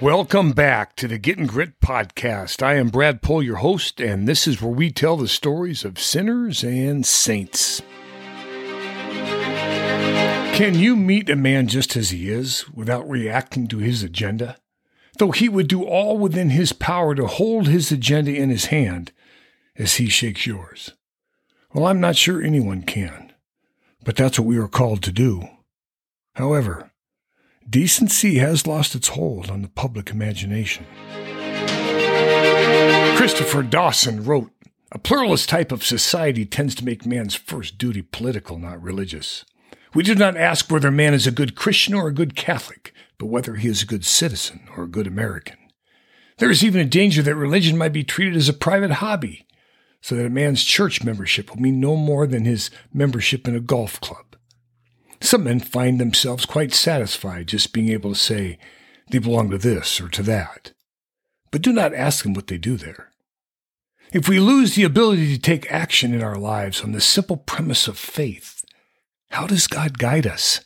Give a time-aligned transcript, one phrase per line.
[0.00, 2.62] Welcome back to the Getting Grit podcast.
[2.62, 6.00] I am Brad Pohl, your host, and this is where we tell the stories of
[6.00, 7.82] sinners and saints.
[10.56, 14.56] Can you meet a man just as he is without reacting to his agenda?
[15.18, 19.12] Though he would do all within his power to hold his agenda in his hand
[19.76, 20.92] as he shakes yours.
[21.74, 23.34] Well, I'm not sure anyone can,
[24.02, 25.46] but that's what we are called to do.
[26.36, 26.89] However,
[27.68, 30.86] decency has lost its hold on the public imagination.
[33.16, 34.50] Christopher Dawson wrote
[34.92, 39.44] A pluralist type of society tends to make man's first duty political, not religious.
[39.92, 43.26] We do not ask whether man is a good Christian or a good Catholic, but
[43.26, 45.56] whether he is a good citizen or a good American.
[46.38, 49.46] There is even a danger that religion might be treated as a private hobby,
[50.00, 53.60] so that a man's church membership will mean no more than his membership in a
[53.60, 54.36] golf club.
[55.20, 58.58] Some men find themselves quite satisfied just being able to say
[59.10, 60.72] they belong to this or to that.
[61.50, 63.10] But do not ask them what they do there.
[64.12, 67.86] If we lose the ability to take action in our lives on the simple premise
[67.86, 68.64] of faith,
[69.30, 70.60] how does God guide us?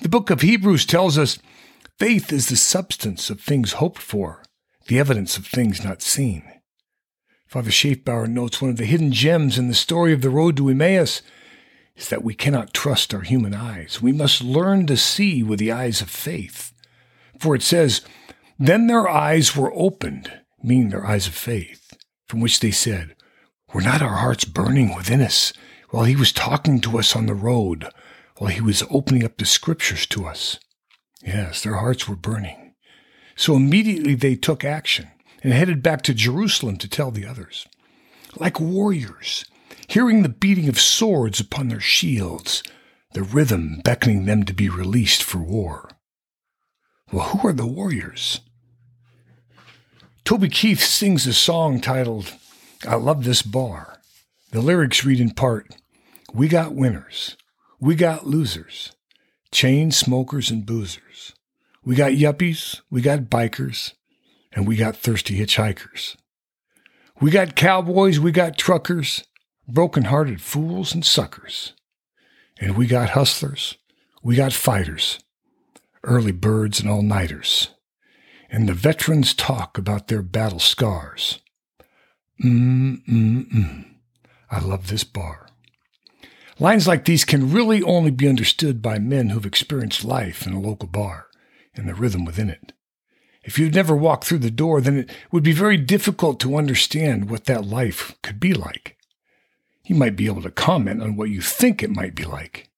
[0.00, 1.38] The book of Hebrews tells us
[1.98, 4.42] faith is the substance of things hoped for,
[4.86, 6.44] the evidence of things not seen.
[7.46, 10.68] Father Schaefbauer notes one of the hidden gems in the story of the road to
[10.68, 11.22] Emmaus
[11.96, 14.02] is that we cannot trust our human eyes.
[14.02, 16.72] We must learn to see with the eyes of faith.
[17.38, 18.02] For it says,
[18.58, 23.14] Then their eyes were opened, meaning their eyes of faith, from which they said,
[23.72, 25.52] Were not our hearts burning within us
[25.90, 27.88] while he was talking to us on the road,
[28.38, 30.58] while he was opening up the scriptures to us?
[31.24, 32.74] Yes, their hearts were burning.
[33.36, 35.08] So immediately they took action
[35.42, 37.66] and headed back to Jerusalem to tell the others.
[38.36, 39.44] Like warriors,
[39.94, 42.64] hearing the beating of swords upon their shields,
[43.12, 45.88] the rhythm beckoning them to be released for war.
[47.12, 48.40] Well, who are the warriors?
[50.24, 52.32] Toby Keith sings a song titled,
[52.84, 54.00] I Love This Bar.
[54.50, 55.76] The lyrics read in part,
[56.32, 57.36] We got winners,
[57.78, 58.90] we got losers,
[59.52, 61.34] chain smokers and boozers.
[61.84, 63.92] We got yuppies, we got bikers,
[64.52, 66.16] and we got thirsty hitchhikers.
[67.20, 69.22] We got cowboys, we got truckers,
[69.66, 71.72] broken-hearted fools and suckers.
[72.58, 73.76] And we got hustlers,
[74.22, 75.18] we got fighters,
[76.02, 77.70] early birds and all-nighters.
[78.50, 81.40] And the veterans talk about their battle scars.
[82.42, 83.84] Mm, mm, mm.
[84.50, 85.48] I love this bar.
[86.60, 90.60] Lines like these can really only be understood by men who've experienced life in a
[90.60, 91.26] local bar
[91.74, 92.72] and the rhythm within it.
[93.42, 97.28] If you've never walked through the door, then it would be very difficult to understand
[97.28, 98.93] what that life could be like.
[99.84, 102.70] You might be able to comment on what you think it might be like.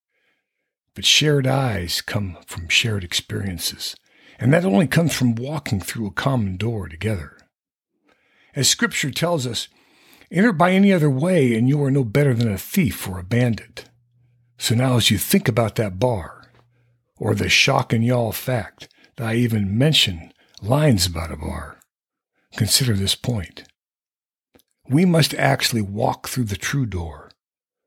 [0.94, 3.94] But shared eyes come from shared experiences,
[4.39, 7.39] and that only comes from walking through a common door together.
[8.56, 9.69] As Scripture tells us,
[10.33, 13.25] enter by any other way, and you are no better than a thief or a
[13.25, 13.84] bandit.
[14.59, 16.50] So now, as you think about that bar,
[17.19, 21.78] or the shock'n y'all fact that I even mention lines about a bar,
[22.56, 23.65] consider this point
[24.88, 27.30] we must actually walk through the true door,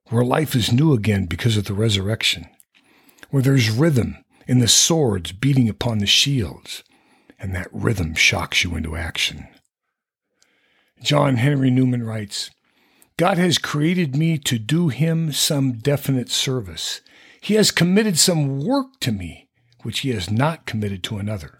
[0.09, 2.47] where life is new again because of the resurrection,
[3.29, 6.83] where there's rhythm in the swords beating upon the shields,
[7.37, 9.47] and that rhythm shocks you into action.
[11.01, 12.49] John Henry Newman writes,
[13.15, 17.01] God has created me to do him some definite service.
[17.41, 19.49] He has committed some work to me,
[19.83, 21.57] which he has not committed to another.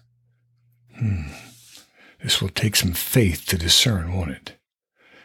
[0.97, 1.28] Hmm.
[2.22, 4.59] This will take some faith to discern, won't it?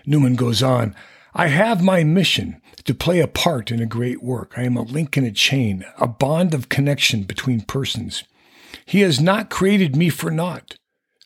[0.06, 0.94] Newman goes on,
[1.34, 4.54] I have my mission to play a part in a great work.
[4.56, 8.24] I am a link in a chain, a bond of connection between persons.
[8.84, 10.76] He has not created me for naught.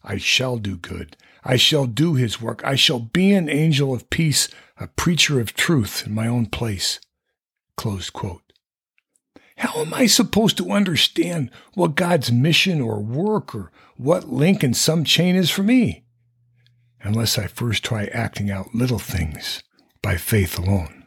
[0.02, 1.16] I shall do good.
[1.44, 2.62] I shall do his work.
[2.64, 7.00] I shall be an angel of peace, a preacher of truth in my own place.
[9.58, 14.72] How am I supposed to understand what God's mission or work or what link in
[14.72, 16.04] some chain is for me?
[17.02, 19.62] Unless I first try acting out little things
[20.02, 21.04] by faith alone.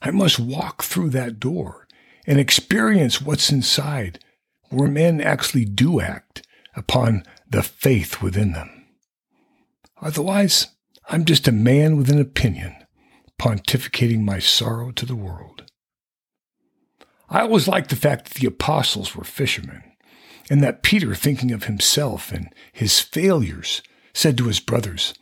[0.00, 1.86] I must walk through that door
[2.26, 4.20] and experience what's inside,
[4.70, 6.46] where men actually do act
[6.76, 8.86] upon the faith within them.
[10.00, 10.68] Otherwise,
[11.08, 12.76] I'm just a man with an opinion,
[13.40, 15.64] pontificating my sorrow to the world.
[17.30, 19.82] I always liked the fact that the apostles were fishermen,
[20.48, 23.82] and that Peter, thinking of himself and his failures,
[24.18, 25.14] said to his brothers,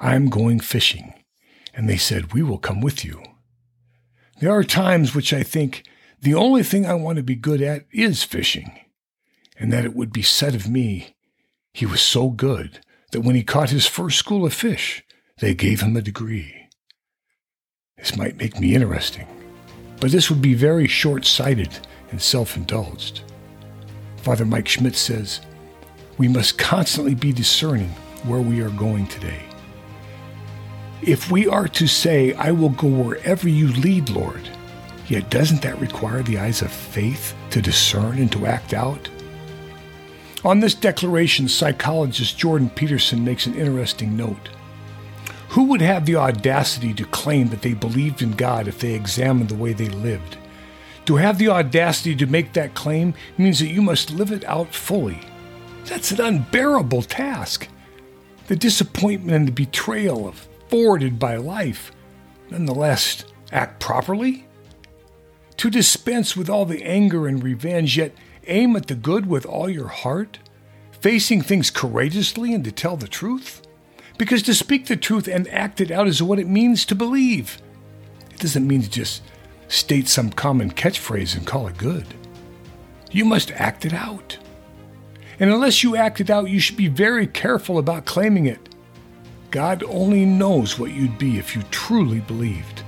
[0.00, 1.12] I'm going fishing.
[1.74, 3.22] And they said, We will come with you.
[4.40, 5.84] There are times which I think
[6.22, 8.80] the only thing I want to be good at is fishing,
[9.58, 11.14] and that it would be said of me,
[11.74, 12.80] He was so good
[13.12, 15.04] that when he caught his first school of fish,
[15.40, 16.68] they gave him a degree.
[17.98, 19.26] This might make me interesting,
[20.00, 21.78] but this would be very short sighted
[22.10, 23.20] and self indulged.
[24.16, 25.40] Father Mike Schmitz says,
[26.16, 29.42] We must constantly be discerning where we are going today.
[31.02, 34.48] If we are to say, I will go wherever you lead, Lord,
[35.06, 39.08] yet doesn't that require the eyes of faith to discern and to act out?
[40.44, 44.48] On this declaration, psychologist Jordan Peterson makes an interesting note.
[45.50, 49.48] Who would have the audacity to claim that they believed in God if they examined
[49.48, 50.36] the way they lived?
[51.06, 54.74] To have the audacity to make that claim means that you must live it out
[54.74, 55.20] fully.
[55.86, 57.66] That's an unbearable task.
[58.48, 61.92] The disappointment and the betrayal of forwarded by life,
[62.50, 64.46] nonetheless act properly?
[65.58, 68.14] To dispense with all the anger and revenge, yet
[68.46, 70.38] aim at the good with all your heart?
[70.92, 73.62] Facing things courageously and to tell the truth?
[74.16, 77.60] Because to speak the truth and act it out is what it means to believe.
[78.30, 79.22] It doesn't mean to just
[79.68, 82.06] state some common catchphrase and call it good.
[83.10, 84.38] You must act it out.
[85.40, 88.68] And unless you act it out, you should be very careful about claiming it.
[89.50, 92.82] God only knows what you'd be if you truly believed.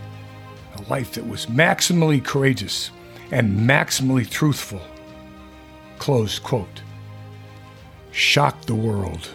[0.77, 2.91] A life that was maximally courageous
[3.31, 4.83] and maximally truthful.
[5.99, 6.83] Close quote.
[8.11, 9.29] Shock the world.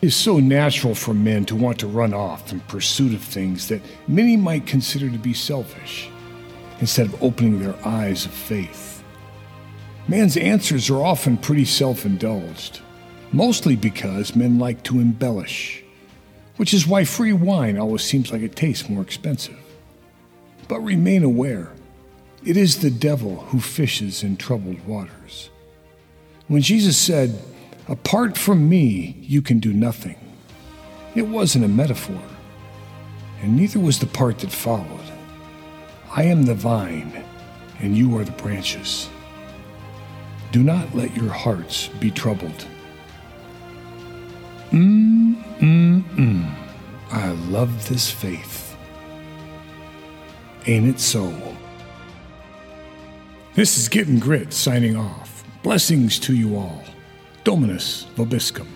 [0.00, 3.68] It is so natural for men to want to run off in pursuit of things
[3.68, 6.08] that many might consider to be selfish,
[6.80, 9.01] instead of opening their eyes of faith.
[10.12, 12.82] Man's answers are often pretty self indulged,
[13.32, 15.82] mostly because men like to embellish,
[16.56, 19.56] which is why free wine always seems like it tastes more expensive.
[20.68, 21.72] But remain aware
[22.44, 25.48] it is the devil who fishes in troubled waters.
[26.46, 27.42] When Jesus said,
[27.88, 30.18] Apart from me, you can do nothing.
[31.14, 32.22] It wasn't a metaphor,
[33.40, 35.10] and neither was the part that followed.
[36.14, 37.24] I am the vine,
[37.80, 39.08] and you are the branches.
[40.52, 42.66] Do not let your hearts be troubled.
[44.70, 46.54] Mmm, mmm, mmm.
[47.10, 48.76] I love this faith.
[50.66, 51.32] Ain't it so?
[53.54, 55.42] This is Getting Grit signing off.
[55.62, 56.84] Blessings to you all.
[57.44, 58.68] Dominus Vobiscum.